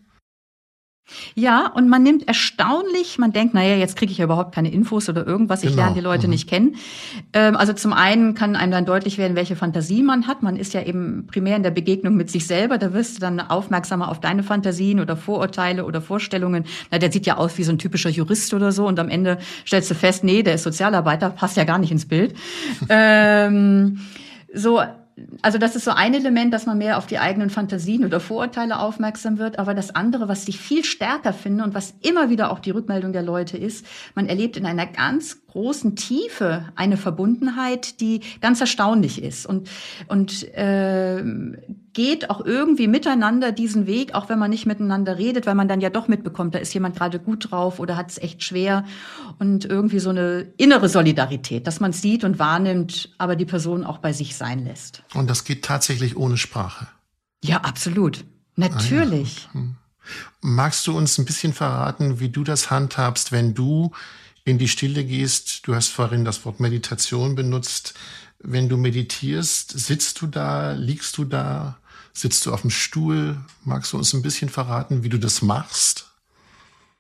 [1.36, 5.08] Ja, und man nimmt erstaunlich, man denkt, naja, jetzt kriege ich ja überhaupt keine Infos
[5.08, 5.84] oder irgendwas, ich genau.
[5.84, 6.32] lerne die Leute mhm.
[6.32, 6.76] nicht kennen.
[7.34, 10.42] Ähm, also zum einen kann einem dann deutlich werden, welche Fantasie man hat.
[10.42, 13.40] Man ist ja eben primär in der Begegnung mit sich selber, da wirst du dann
[13.40, 16.66] aufmerksamer auf deine Fantasien oder Vorurteile oder Vorstellungen.
[16.92, 19.38] Na, der sieht ja aus wie so ein typischer Jurist oder so und am Ende
[19.66, 22.34] stellst du fest, nee, der ist Sozialarbeiter, passt ja gar nicht ins Bild.
[22.90, 24.00] ähm,
[24.54, 24.82] so,
[25.42, 28.80] also das ist so ein Element, dass man mehr auf die eigenen Fantasien oder Vorurteile
[28.80, 29.60] aufmerksam wird.
[29.60, 33.14] Aber das andere, was ich viel stärker finde und was immer wieder auch die Rückmeldung
[33.14, 39.24] der Leute ist, man erlebt in einer ganz großen Tiefe eine Verbundenheit, die ganz erstaunlich
[39.24, 39.70] ist und,
[40.10, 41.24] und äh,
[41.94, 45.80] geht auch irgendwie miteinander diesen Weg, auch wenn man nicht miteinander redet, weil man dann
[45.80, 48.84] ja doch mitbekommt, da ist jemand gerade gut drauf oder hat es echt schwer
[49.40, 53.86] und irgendwie so eine innere Solidarität, dass man es sieht und wahrnimmt, aber die Person
[53.86, 55.04] auch bei sich sein lässt.
[55.14, 56.88] Und das geht tatsächlich ohne Sprache.
[57.46, 58.26] Ja, absolut.
[58.58, 59.48] Natürlich.
[59.54, 59.62] Ah, ja.
[59.62, 59.76] hm.
[60.42, 63.92] Magst du uns ein bisschen verraten, wie du das handhabst, wenn du
[64.46, 65.68] in die Stille gehst.
[65.68, 67.96] Du hast vorhin das Wort Meditation benutzt.
[68.40, 71.78] Wenn du meditierst, sitzt du da, liegst du da,
[72.14, 73.38] sitzt du auf dem Stuhl?
[73.64, 76.12] Magst du uns ein bisschen verraten, wie du das machst?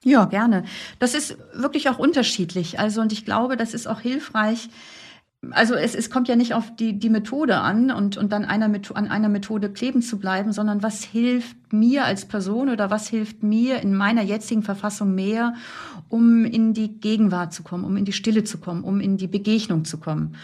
[0.03, 0.65] Ja, gerne.
[0.99, 2.79] Das ist wirklich auch unterschiedlich.
[2.79, 4.69] Also, und ich glaube, das ist auch hilfreich,
[5.51, 8.65] also es, es kommt ja nicht auf die, die Methode an und, und dann einer,
[8.93, 13.43] an einer Methode kleben zu bleiben, sondern was hilft mir als Person oder was hilft
[13.43, 15.53] mir in meiner jetzigen Verfassung mehr,
[16.09, 19.27] um in die Gegenwart zu kommen, um in die Stille zu kommen, um in die
[19.27, 20.35] Begegnung zu kommen.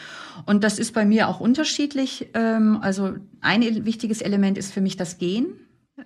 [0.45, 2.29] Und das ist bei mir auch unterschiedlich.
[2.33, 5.47] Ähm, also ein wichtiges Element ist für mich das Gehen,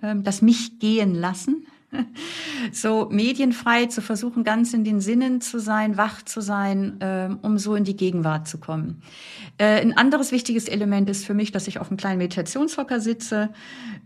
[0.02, 1.66] ähm, das mich gehen lassen
[2.72, 7.58] so medienfrei zu versuchen, ganz in den Sinnen zu sein, wach zu sein, äh, um
[7.58, 9.02] so in die Gegenwart zu kommen.
[9.58, 13.50] Äh, ein anderes wichtiges Element ist für mich, dass ich auf einem kleinen Meditationshocker sitze.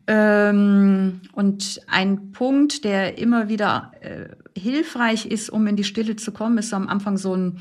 [0.07, 6.33] Ähm, und ein Punkt, der immer wieder äh, hilfreich ist, um in die Stille zu
[6.33, 7.61] kommen, ist am Anfang so ein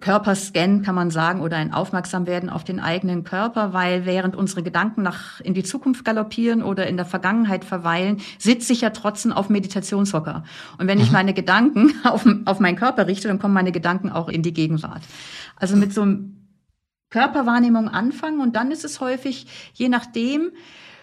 [0.00, 5.02] Körperscan kann man sagen oder ein Aufmerksamwerden auf den eigenen Körper, weil während unsere Gedanken
[5.02, 9.48] nach in die Zukunft galoppieren oder in der Vergangenheit verweilen, sitze ich ja trotzdem auf
[9.50, 10.42] Meditationshocker.
[10.78, 11.04] Und wenn mhm.
[11.04, 14.52] ich meine Gedanken auf, auf meinen Körper richte, dann kommen meine Gedanken auch in die
[14.52, 15.02] Gegenwart.
[15.56, 16.48] Also mit so einem
[17.10, 20.50] Körperwahrnehmung anfangen und dann ist es häufig, je nachdem,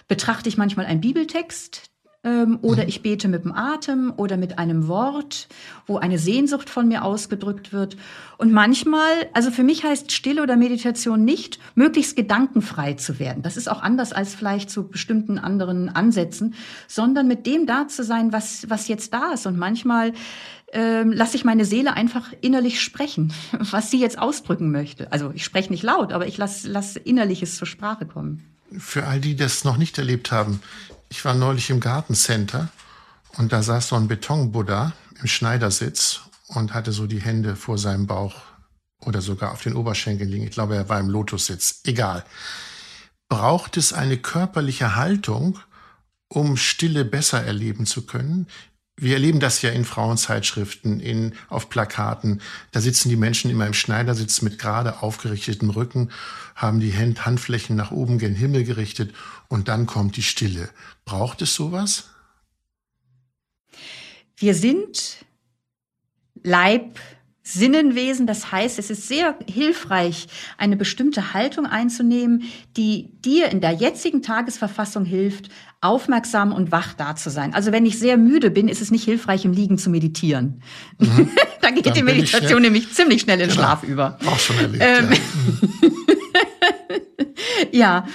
[0.10, 1.91] betrachte ich manchmal einen Bibeltext,
[2.24, 5.48] ähm, oder ich bete mit dem Atem oder mit einem Wort,
[5.88, 7.98] wo eine Sehnsucht von mir ausgedrückt wird.
[8.38, 13.42] Und manchmal, also für mich heißt Stille oder Meditation nicht, möglichst gedankenfrei zu werden.
[13.42, 16.54] Das ist auch anders als vielleicht zu bestimmten anderen Ansätzen,
[16.88, 19.48] sondern mit dem da zu sein, was, was jetzt da ist.
[19.48, 20.14] Und manchmal
[20.74, 25.12] ähm, lasse ich meine Seele einfach innerlich sprechen, was sie jetzt ausdrücken möchte.
[25.12, 28.46] Also ich spreche nicht laut, aber ich lasse lass Innerliches zur Sprache kommen.
[28.78, 30.62] Für all die, die das noch nicht erlebt haben,
[31.12, 32.70] ich war neulich im Gartencenter
[33.38, 38.08] und da saß so ein Betonbuddha im Schneidersitz und hatte so die Hände vor seinem
[38.08, 38.36] Bauch
[39.02, 40.46] oder sogar auf den Oberschenkeln liegen.
[40.46, 41.82] Ich glaube, er war im Lotussitz.
[41.84, 42.24] Egal.
[43.28, 45.60] Braucht es eine körperliche Haltung,
[46.30, 48.48] um Stille besser erleben zu können?
[48.96, 52.42] Wir erleben das ja in Frauenzeitschriften, in, auf Plakaten.
[52.72, 56.12] Da sitzen die Menschen immer im Schneidersitz mit gerade aufgerichtetem Rücken,
[56.56, 59.14] haben die Hand, Handflächen nach oben gen Himmel gerichtet
[59.52, 60.70] und dann kommt die Stille.
[61.04, 62.06] Braucht es sowas?
[64.38, 65.18] Wir sind
[66.42, 66.98] Leib,
[67.44, 68.28] Sinnenwesen.
[68.28, 72.44] Das heißt, es ist sehr hilfreich, eine bestimmte Haltung einzunehmen,
[72.78, 75.50] die dir in der jetzigen Tagesverfassung hilft,
[75.82, 77.54] aufmerksam und wach da zu sein.
[77.54, 80.62] Also wenn ich sehr müde bin, ist es nicht hilfreich, im Liegen zu meditieren.
[80.98, 81.30] Mhm.
[81.62, 83.62] da geht Dann die Meditation nämlich ziemlich schnell in genau.
[83.62, 84.18] Schlaf über.
[84.26, 84.82] Auch schon erlebt.
[84.82, 86.16] Ähm, ja.
[87.72, 88.06] ja,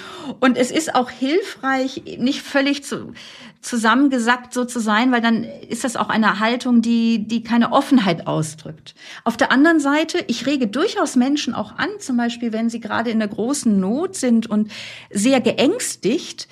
[0.40, 3.12] und es ist auch hilfreich, nicht völlig zu,
[3.60, 8.26] zusammengesackt so zu sein, weil dann ist das auch eine Haltung, die, die keine Offenheit
[8.26, 8.94] ausdrückt.
[9.24, 13.10] Auf der anderen Seite, ich rege durchaus Menschen auch an, zum Beispiel, wenn sie gerade
[13.10, 14.70] in der großen Not sind und
[15.10, 16.48] sehr geängstigt,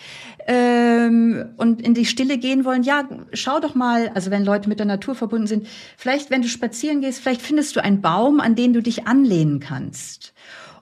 [0.46, 4.78] ähm, und in die Stille gehen wollen, ja, schau doch mal, also wenn Leute mit
[4.78, 8.54] der Natur verbunden sind, vielleicht, wenn du spazieren gehst, vielleicht findest du einen Baum, an
[8.54, 10.34] den du dich anlehnen kannst.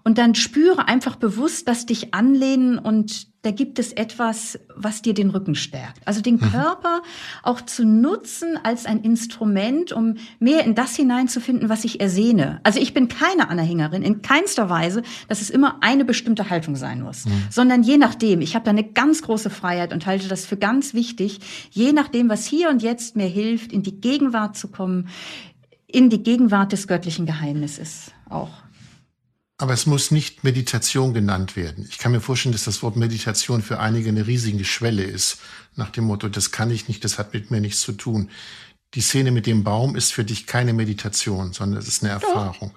[0.04, 5.14] Und dann spüre einfach bewusst, dass dich anlehnen und da gibt es etwas, was dir
[5.14, 6.06] den Rücken stärkt.
[6.06, 6.52] Also den mhm.
[6.52, 7.02] Körper
[7.42, 12.60] auch zu nutzen als ein Instrument, um mehr in das hineinzufinden, was ich ersehne.
[12.62, 17.02] Also ich bin keine Anhängerin in keinster Weise, dass es immer eine bestimmte Haltung sein
[17.02, 17.44] muss, mhm.
[17.50, 18.42] sondern je nachdem.
[18.42, 22.28] Ich habe da eine ganz große Freiheit und halte das für ganz wichtig, je nachdem,
[22.28, 25.08] was hier und jetzt mir hilft, in die Gegenwart zu kommen,
[25.88, 28.50] in die Gegenwart des göttlichen Geheimnisses auch.
[29.62, 31.87] Aber es muss nicht Meditation genannt werden.
[31.88, 35.38] Ich kann mir vorstellen, dass das Wort Meditation für einige eine riesige Schwelle ist.
[35.77, 38.29] Nach dem Motto, das kann ich nicht, das hat mit mir nichts zu tun.
[38.94, 42.72] Die Szene mit dem Baum ist für dich keine Meditation, sondern es ist eine Erfahrung.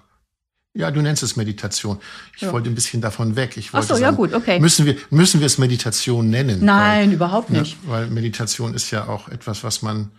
[0.74, 1.98] Ja, du nennst es Meditation.
[2.36, 2.52] Ich ja.
[2.52, 3.56] wollte ein bisschen davon weg.
[3.56, 4.60] Ich wollte Ach so, sagen, ja gut, okay.
[4.60, 6.64] Müssen wir, müssen wir es Meditation nennen?
[6.64, 7.78] Nein, weil, überhaupt nicht.
[7.82, 10.12] Ja, weil Meditation ist ja auch etwas, was man,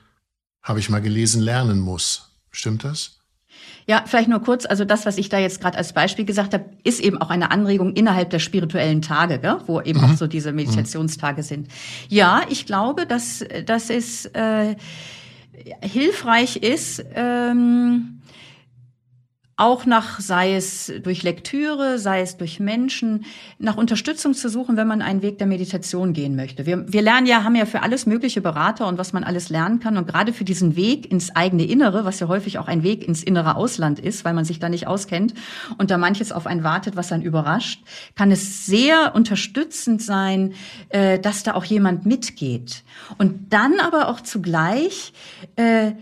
[0.62, 2.28] habe ich mal gelesen, lernen muss.
[2.52, 3.17] Stimmt das?
[3.90, 4.66] Ja, vielleicht nur kurz.
[4.66, 7.52] Also das, was ich da jetzt gerade als Beispiel gesagt habe, ist eben auch eine
[7.52, 9.60] Anregung innerhalb der spirituellen Tage, gell?
[9.66, 10.06] wo eben mhm.
[10.06, 11.70] auch so diese Meditationstage sind.
[12.10, 14.76] Ja, ich glaube, dass, dass es äh,
[15.82, 17.04] hilfreich ist.
[17.16, 18.17] Ähm,
[19.58, 23.26] auch nach, sei es durch Lektüre, sei es durch Menschen,
[23.58, 26.68] nach Unterstützung zu suchen, wenn man einen Weg der Meditation gehen möchte.
[26.68, 29.80] Wir, wir lernen ja, haben ja für alles mögliche Berater und was man alles lernen
[29.80, 29.98] kann.
[29.98, 33.24] Und gerade für diesen Weg ins eigene Innere, was ja häufig auch ein Weg ins
[33.24, 35.34] innere Ausland ist, weil man sich da nicht auskennt
[35.80, 37.82] und da manches auf einen wartet, was einen überrascht,
[38.14, 40.54] kann es sehr unterstützend sein,
[40.90, 42.84] äh, dass da auch jemand mitgeht.
[43.18, 45.14] Und dann aber auch zugleich
[45.56, 45.94] äh,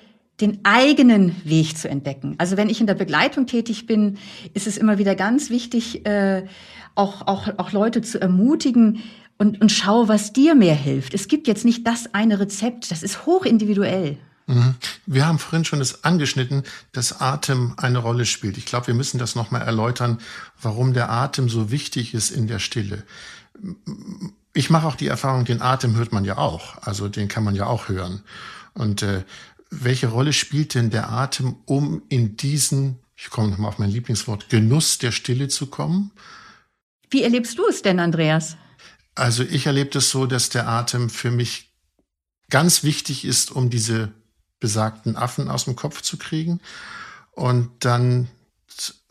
[0.41, 2.35] den eigenen Weg zu entdecken.
[2.37, 4.17] Also wenn ich in der Begleitung tätig bin,
[4.53, 6.45] ist es immer wieder ganz wichtig, äh,
[6.93, 9.03] auch, auch, auch Leute zu ermutigen
[9.37, 11.13] und, und schau, was dir mehr hilft.
[11.13, 14.17] Es gibt jetzt nicht das eine Rezept, das ist hochindividuell.
[14.47, 14.75] Mhm.
[15.05, 18.57] Wir haben vorhin schon das angeschnitten, dass Atem eine Rolle spielt.
[18.57, 20.19] Ich glaube, wir müssen das nochmal erläutern,
[20.61, 23.03] warum der Atem so wichtig ist in der Stille.
[24.53, 26.81] Ich mache auch die Erfahrung, den Atem hört man ja auch.
[26.81, 28.21] Also den kann man ja auch hören.
[28.73, 29.23] Und äh,
[29.83, 34.49] welche Rolle spielt denn der Atem, um in diesen, ich komme nochmal auf mein Lieblingswort,
[34.49, 36.11] Genuss der Stille zu kommen?
[37.09, 38.57] Wie erlebst du es denn, Andreas?
[39.15, 41.71] Also ich erlebe es so, dass der Atem für mich
[42.49, 44.11] ganz wichtig ist, um diese
[44.59, 46.59] besagten Affen aus dem Kopf zu kriegen
[47.31, 48.27] und dann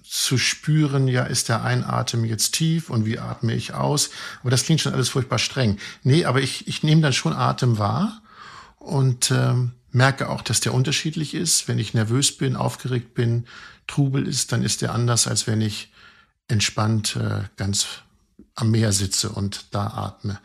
[0.02, 4.10] zu spüren, ja, ist der Einatmen jetzt tief und wie atme ich aus?
[4.40, 5.78] Aber das klingt schon alles furchtbar streng.
[6.02, 8.22] Nee, aber ich, ich nehme dann schon Atem wahr
[8.78, 11.68] und ähm, merke auch, dass der unterschiedlich ist.
[11.68, 13.46] Wenn ich nervös bin, aufgeregt bin,
[13.86, 15.92] Trubel ist, dann ist der anders, als wenn ich
[16.48, 17.86] entspannt äh, ganz
[18.54, 20.38] am Meer sitze und da atme.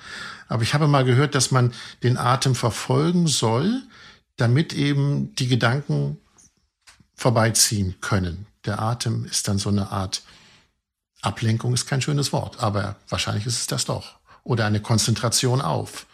[0.47, 3.83] Aber ich habe mal gehört, dass man den Atem verfolgen soll,
[4.38, 6.17] damit eben die Gedanken
[7.15, 8.47] vorbeiziehen können.
[8.65, 10.23] Der Atem ist dann so eine Art
[11.21, 14.15] Ablenkung, ist kein schönes Wort, aber wahrscheinlich ist es das doch.
[14.43, 16.05] Oder eine Konzentration auf.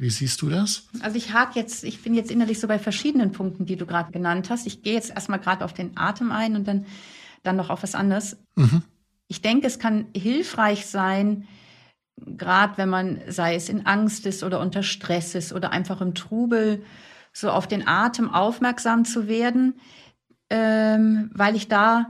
[0.00, 0.84] Wie siehst du das?
[1.00, 4.12] Also ich hake jetzt, ich bin jetzt innerlich so bei verschiedenen Punkten, die du gerade
[4.12, 4.66] genannt hast.
[4.66, 6.86] Ich gehe jetzt erstmal gerade auf den Atem ein und dann,
[7.42, 8.36] dann noch auf was anderes.
[8.54, 8.82] Mhm.
[9.26, 11.48] Ich denke, es kann hilfreich sein,
[12.16, 16.14] gerade wenn man, sei es in Angst ist oder unter Stress ist oder einfach im
[16.14, 16.84] Trubel,
[17.32, 19.80] so auf den Atem aufmerksam zu werden,
[20.48, 22.06] ähm, weil ich da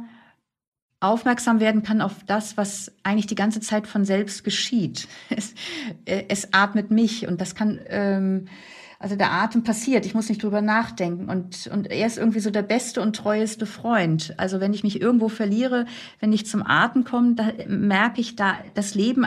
[1.00, 5.08] aufmerksam werden kann auf das, was eigentlich die ganze Zeit von selbst geschieht.
[5.30, 5.54] Es,
[6.04, 8.46] äh, es atmet mich und das kann, ähm,
[8.98, 12.50] also der Atem passiert, ich muss nicht drüber nachdenken und, und er ist irgendwie so
[12.50, 14.34] der beste und treueste Freund.
[14.38, 15.86] Also wenn ich mich irgendwo verliere,
[16.18, 19.26] wenn ich zum Atem komme, da merke ich da, das Leben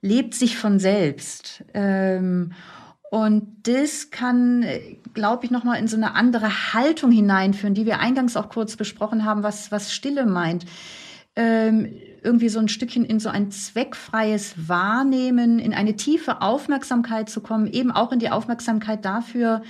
[0.00, 1.64] lebt sich von selbst.
[1.74, 2.52] Ähm,
[3.10, 4.64] und das kann,
[5.14, 9.24] glaube ich, nochmal in so eine andere Haltung hineinführen, die wir eingangs auch kurz besprochen
[9.24, 10.64] haben, was, was Stille meint.
[11.34, 11.92] Ähm,
[12.22, 17.66] irgendwie so ein Stückchen in so ein zweckfreies Wahrnehmen, in eine tiefe Aufmerksamkeit zu kommen,
[17.66, 19.62] eben auch in die Aufmerksamkeit dafür,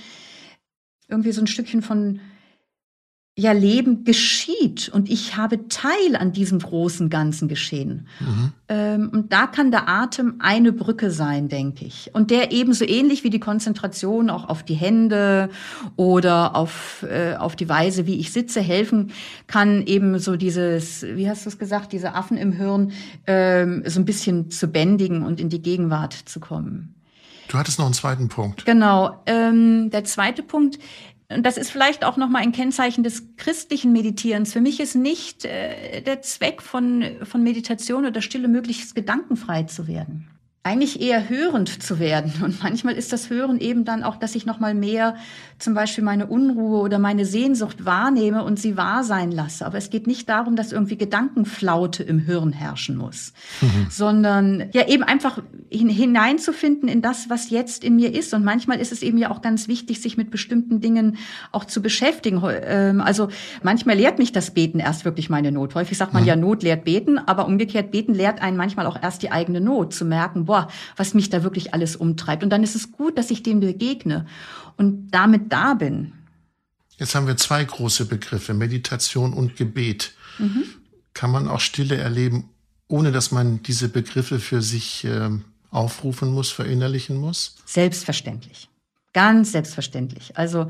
[1.07, 2.19] irgendwie so ein Stückchen von
[3.37, 8.07] ja Leben geschieht und ich habe Teil an diesem großen ganzen Geschehen.
[8.19, 8.51] Mhm.
[8.67, 12.11] Ähm, und da kann der Atem eine Brücke sein, denke ich.
[12.13, 15.49] Und der ebenso ähnlich wie die Konzentration auch auf die Hände
[15.95, 19.11] oder auf, äh, auf die Weise, wie ich sitze, helfen
[19.47, 22.91] kann, eben so dieses, wie hast du es gesagt, diese Affen im Hirn
[23.27, 26.95] ähm, so ein bisschen zu bändigen und in die Gegenwart zu kommen.
[27.51, 28.65] Du hattest noch einen zweiten Punkt.
[28.65, 29.21] Genau.
[29.25, 30.79] Ähm, der zweite Punkt
[31.35, 34.53] und das ist vielleicht auch nochmal ein Kennzeichen des christlichen Meditierens.
[34.53, 39.87] Für mich ist nicht äh, der Zweck von, von Meditation oder Stille möglichst gedankenfrei zu
[39.87, 40.27] werden.
[40.63, 42.33] eigentlich eher hörend zu werden.
[42.43, 45.15] Und manchmal ist das Hören eben dann auch, dass ich noch mal mehr
[45.57, 49.65] zum Beispiel meine Unruhe oder meine Sehnsucht wahrnehme und sie wahr sein lasse.
[49.65, 53.87] Aber es geht nicht darum, dass irgendwie Gedankenflaute im Hirn herrschen muss, mhm.
[53.89, 58.33] sondern ja eben einfach hineinzufinden in das, was jetzt in mir ist.
[58.33, 61.17] Und manchmal ist es eben ja auch ganz wichtig, sich mit bestimmten Dingen
[61.51, 62.41] auch zu beschäftigen.
[62.63, 63.29] Ähm, also
[63.63, 65.73] manchmal lehrt mich das Beten erst wirklich meine Not.
[65.75, 69.23] Häufig sagt man ja, Not lehrt Beten, aber umgekehrt Beten lehrt einen manchmal auch erst
[69.23, 72.43] die eigene Not, zu merken, boah, was mich da wirklich alles umtreibt.
[72.43, 74.25] Und dann ist es gut, dass ich dem begegne
[74.75, 76.11] und damit da bin.
[76.97, 80.13] Jetzt haben wir zwei große Begriffe, Meditation und Gebet.
[80.37, 80.65] Mhm.
[81.13, 82.49] Kann man auch Stille erleben,
[82.87, 85.29] ohne dass man diese Begriffe für sich äh,
[85.71, 87.55] aufrufen muss, verinnerlichen muss?
[87.65, 88.69] Selbstverständlich.
[89.13, 90.37] Ganz selbstverständlich.
[90.37, 90.67] Also,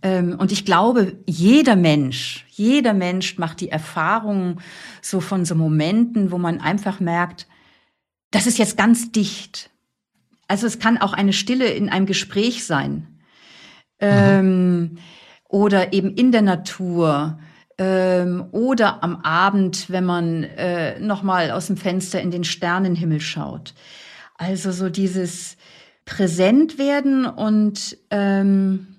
[0.00, 4.60] ähm, und ich glaube, jeder Mensch, jeder Mensch macht die Erfahrung
[5.02, 7.46] so von so Momenten, wo man einfach merkt,
[8.30, 9.70] das ist jetzt ganz dicht.
[10.48, 13.18] Also es kann auch eine Stille in einem Gespräch sein.
[14.00, 14.98] Ähm,
[15.48, 17.38] oder eben in der Natur.
[17.76, 23.74] Ähm, oder am Abend, wenn man äh, nochmal aus dem Fenster in den Sternenhimmel schaut.
[24.34, 25.56] Also so dieses
[26.04, 28.96] präsent werden und ähm,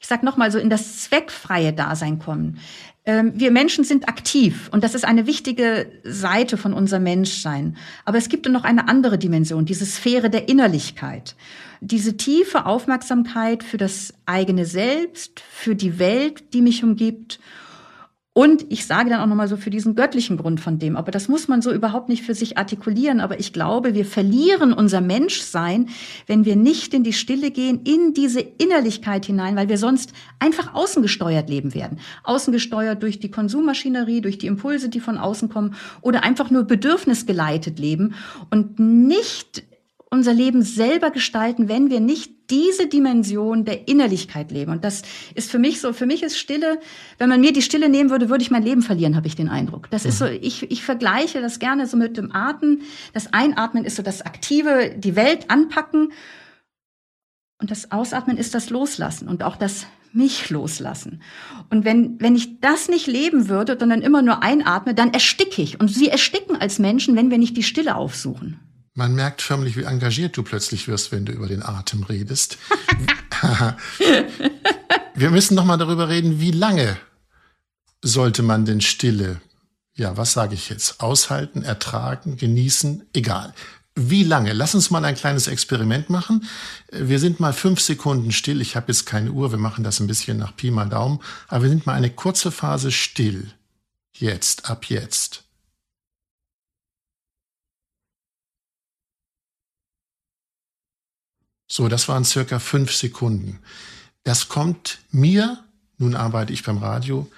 [0.00, 2.58] ich sag nochmal so in das zweckfreie Dasein kommen.
[3.04, 7.76] Ähm, wir Menschen sind aktiv und das ist eine wichtige Seite von unserem Menschsein.
[8.04, 11.36] Aber es gibt noch eine andere Dimension, diese Sphäre der Innerlichkeit.
[11.80, 17.38] Diese tiefe Aufmerksamkeit für das eigene Selbst, für die Welt, die mich umgibt
[18.36, 20.98] und ich sage dann auch nochmal so für diesen göttlichen Grund von dem.
[20.98, 23.20] Aber das muss man so überhaupt nicht für sich artikulieren.
[23.20, 25.88] Aber ich glaube, wir verlieren unser Menschsein,
[26.26, 30.74] wenn wir nicht in die Stille gehen, in diese Innerlichkeit hinein, weil wir sonst einfach
[30.74, 31.98] außengesteuert leben werden.
[32.24, 37.78] Außengesteuert durch die Konsummaschinerie, durch die Impulse, die von außen kommen oder einfach nur bedürfnisgeleitet
[37.78, 38.16] leben
[38.50, 39.64] und nicht
[40.10, 44.70] unser Leben selber gestalten, wenn wir nicht diese Dimension der Innerlichkeit leben.
[44.70, 45.02] Und das
[45.34, 46.78] ist für mich so, für mich ist Stille,
[47.18, 49.48] wenn man mir die Stille nehmen würde, würde ich mein Leben verlieren, habe ich den
[49.48, 49.90] Eindruck.
[49.90, 50.38] Das ist so, mhm.
[50.40, 52.82] ich, ich vergleiche das gerne so mit dem Atmen.
[53.14, 56.12] Das Einatmen ist so das Aktive, die Welt anpacken.
[57.60, 61.22] Und das Ausatmen ist das Loslassen und auch das mich loslassen.
[61.70, 65.80] Und wenn, wenn ich das nicht leben würde, sondern immer nur einatme, dann ersticke ich.
[65.80, 68.60] Und sie ersticken als Menschen, wenn wir nicht die Stille aufsuchen.
[68.96, 72.56] Man merkt förmlich, wie engagiert du plötzlich wirst, wenn du über den Atem redest.
[75.14, 76.96] Wir müssen noch mal darüber reden, wie lange
[78.00, 79.42] sollte man denn Stille,
[79.94, 83.52] ja, was sage ich jetzt, aushalten, ertragen, genießen, egal.
[83.94, 84.54] Wie lange?
[84.54, 86.48] Lass uns mal ein kleines Experiment machen.
[86.90, 88.62] Wir sind mal fünf Sekunden still.
[88.62, 91.20] Ich habe jetzt keine Uhr, wir machen das ein bisschen nach Pi mal Daumen.
[91.48, 93.50] Aber wir sind mal eine kurze Phase still.
[94.14, 95.45] Jetzt, ab jetzt.
[101.68, 103.58] So, das waren circa fünf Sekunden.
[104.24, 105.58] Das kommt mir,
[105.98, 107.30] nun arbeite ich beim Radio,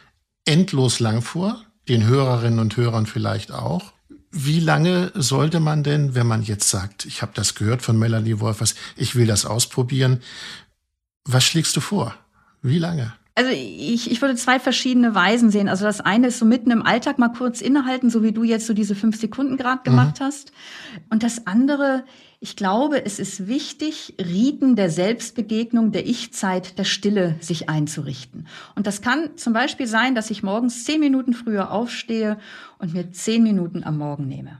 [0.44, 3.92] endlos lang vor, den Hörerinnen und Hörern vielleicht auch.
[4.30, 8.40] Wie lange sollte man denn, wenn man jetzt sagt, ich habe das gehört von Melanie
[8.40, 10.20] Wolfers, ich will das ausprobieren,
[11.24, 12.14] was schlägst du vor?
[12.62, 13.14] Wie lange?
[13.34, 15.68] Also ich, ich würde zwei verschiedene Weisen sehen.
[15.68, 18.66] Also das eine ist so mitten im Alltag mal kurz innehalten, so wie du jetzt
[18.66, 20.24] so diese fünf Sekunden gerade gemacht mhm.
[20.24, 20.52] hast.
[21.08, 22.04] Und das andere,
[22.40, 28.46] ich glaube, es ist wichtig, Riten der Selbstbegegnung, der Ich-Zeit, der Stille sich einzurichten.
[28.76, 32.38] Und das kann zum Beispiel sein, dass ich morgens zehn Minuten früher aufstehe
[32.78, 34.58] und mir zehn Minuten am Morgen nehme.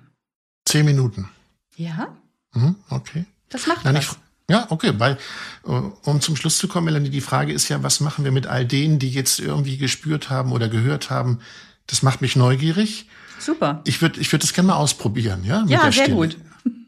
[0.64, 1.28] Zehn Minuten?
[1.76, 2.16] Ja.
[2.52, 3.26] Mhm, okay.
[3.48, 4.18] Das macht Nein, was.
[4.50, 5.18] Ja, okay, weil
[5.64, 8.46] äh, um zum Schluss zu kommen, Melanie, die Frage ist ja, was machen wir mit
[8.46, 11.40] all denen, die jetzt irgendwie gespürt haben oder gehört haben,
[11.86, 13.06] das macht mich neugierig.
[13.38, 13.82] Super.
[13.84, 15.64] Ich würde ich würd das gerne mal ausprobieren, ja?
[15.68, 16.16] ja, sehr Stille.
[16.16, 16.36] gut.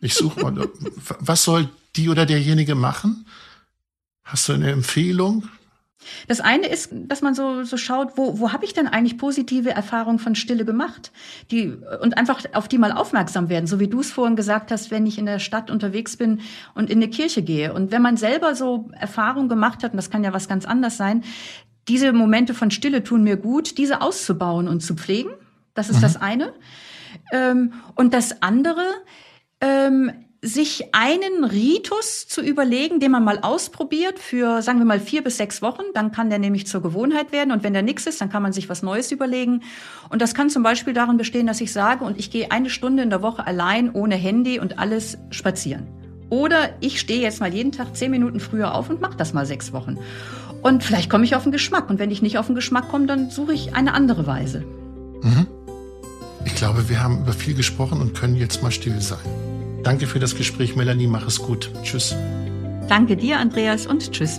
[0.00, 0.68] Ich suche mal,
[1.18, 3.26] was soll die oder derjenige machen?
[4.24, 5.48] Hast du eine Empfehlung?
[6.28, 9.70] Das eine ist, dass man so, so schaut, wo, wo habe ich denn eigentlich positive
[9.70, 11.12] Erfahrungen von Stille gemacht?
[11.50, 14.90] Die, und einfach auf die mal aufmerksam werden, so wie du es vorhin gesagt hast,
[14.90, 16.40] wenn ich in der Stadt unterwegs bin
[16.74, 17.74] und in eine Kirche gehe.
[17.74, 20.96] Und wenn man selber so Erfahrungen gemacht hat, und das kann ja was ganz anderes
[20.96, 21.22] sein,
[21.88, 25.30] diese Momente von Stille tun mir gut, diese auszubauen und zu pflegen.
[25.74, 26.02] Das ist mhm.
[26.02, 26.52] das eine.
[27.32, 28.84] Ähm, und das andere,
[29.60, 35.22] ähm, sich einen Ritus zu überlegen, den man mal ausprobiert für, sagen wir mal, vier
[35.22, 35.82] bis sechs Wochen.
[35.92, 37.52] Dann kann der nämlich zur Gewohnheit werden.
[37.52, 39.62] Und wenn der nichts ist, dann kann man sich was Neues überlegen.
[40.08, 43.02] Und das kann zum Beispiel darin bestehen, dass ich sage, und ich gehe eine Stunde
[43.02, 45.86] in der Woche allein, ohne Handy und alles spazieren.
[46.30, 49.44] Oder ich stehe jetzt mal jeden Tag zehn Minuten früher auf und mache das mal
[49.44, 49.98] sechs Wochen.
[50.62, 51.90] Und vielleicht komme ich auf den Geschmack.
[51.90, 54.60] Und wenn ich nicht auf den Geschmack komme, dann suche ich eine andere Weise.
[55.22, 55.46] Mhm.
[56.60, 59.16] Ich glaube, wir haben über viel gesprochen und können jetzt mal still sein.
[59.82, 61.06] Danke für das Gespräch, Melanie.
[61.06, 61.70] Mach es gut.
[61.82, 62.14] Tschüss.
[62.86, 64.38] Danke dir, Andreas, und tschüss.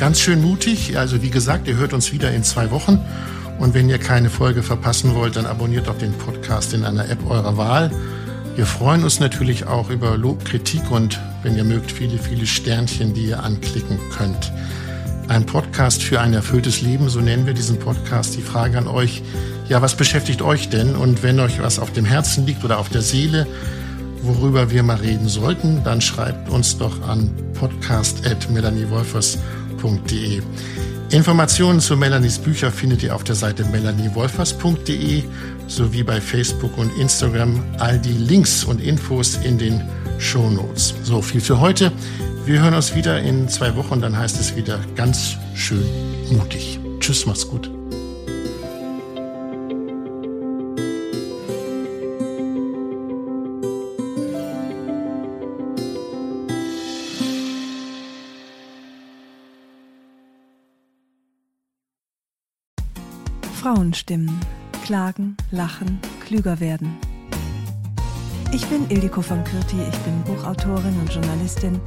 [0.00, 0.98] Ganz schön mutig.
[0.98, 2.98] Also wie gesagt, ihr hört uns wieder in zwei Wochen.
[3.60, 7.24] Und wenn ihr keine Folge verpassen wollt, dann abonniert doch den Podcast in einer App
[7.30, 7.92] eurer Wahl.
[8.56, 13.12] Wir freuen uns natürlich auch über Lob, Kritik und, wenn ihr mögt, viele, viele Sternchen,
[13.12, 14.50] die ihr anklicken könnt.
[15.28, 18.34] Ein Podcast für ein erfülltes Leben, so nennen wir diesen Podcast.
[18.34, 19.22] Die Frage an euch,
[19.68, 20.96] ja, was beschäftigt euch denn?
[20.96, 23.46] Und wenn euch was auf dem Herzen liegt oder auf der Seele,
[24.22, 27.30] worüber wir mal reden sollten, dann schreibt uns doch an
[27.60, 30.40] podcast.melaniewolfers.de.
[31.10, 35.24] Informationen zu Melanies Bücher findet ihr auf der Seite melaniewolfers.de
[35.66, 37.62] sowie bei Facebook und Instagram.
[37.78, 39.82] All die Links und Infos in den
[40.18, 40.94] Show Notes.
[41.02, 41.92] So viel für heute.
[42.44, 45.84] Wir hören uns wieder in zwei Wochen, dann heißt es wieder ganz schön
[46.30, 46.78] mutig.
[47.00, 47.70] Tschüss, macht's gut.
[63.60, 64.55] Frauenstimmen.
[64.86, 66.96] Klagen, lachen, klüger werden.
[68.52, 71.80] Ich bin Ildiko von Kürti, ich bin Buchautorin und Journalistin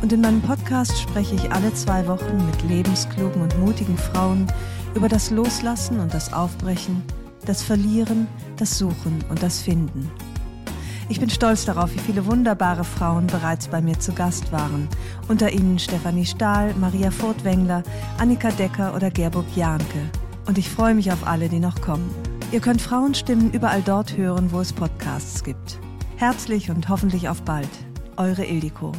[0.00, 4.46] und in meinem Podcast spreche ich alle zwei Wochen mit lebensklugen und mutigen Frauen
[4.94, 7.02] über das Loslassen und das Aufbrechen,
[7.44, 8.26] das Verlieren,
[8.56, 10.10] das Suchen und das Finden.
[11.10, 14.88] Ich bin stolz darauf, wie viele wunderbare Frauen bereits bei mir zu Gast waren.
[15.28, 17.82] Unter ihnen Stefanie Stahl, Maria Furtwängler,
[18.16, 20.08] Annika Decker oder Gerburg Jahnke.
[20.46, 22.08] Und ich freue mich auf alle, die noch kommen.
[22.56, 25.78] Ihr könnt Frauenstimmen überall dort hören, wo es Podcasts gibt.
[26.16, 27.68] Herzlich und hoffentlich auf bald.
[28.16, 28.92] Eure Ildiko.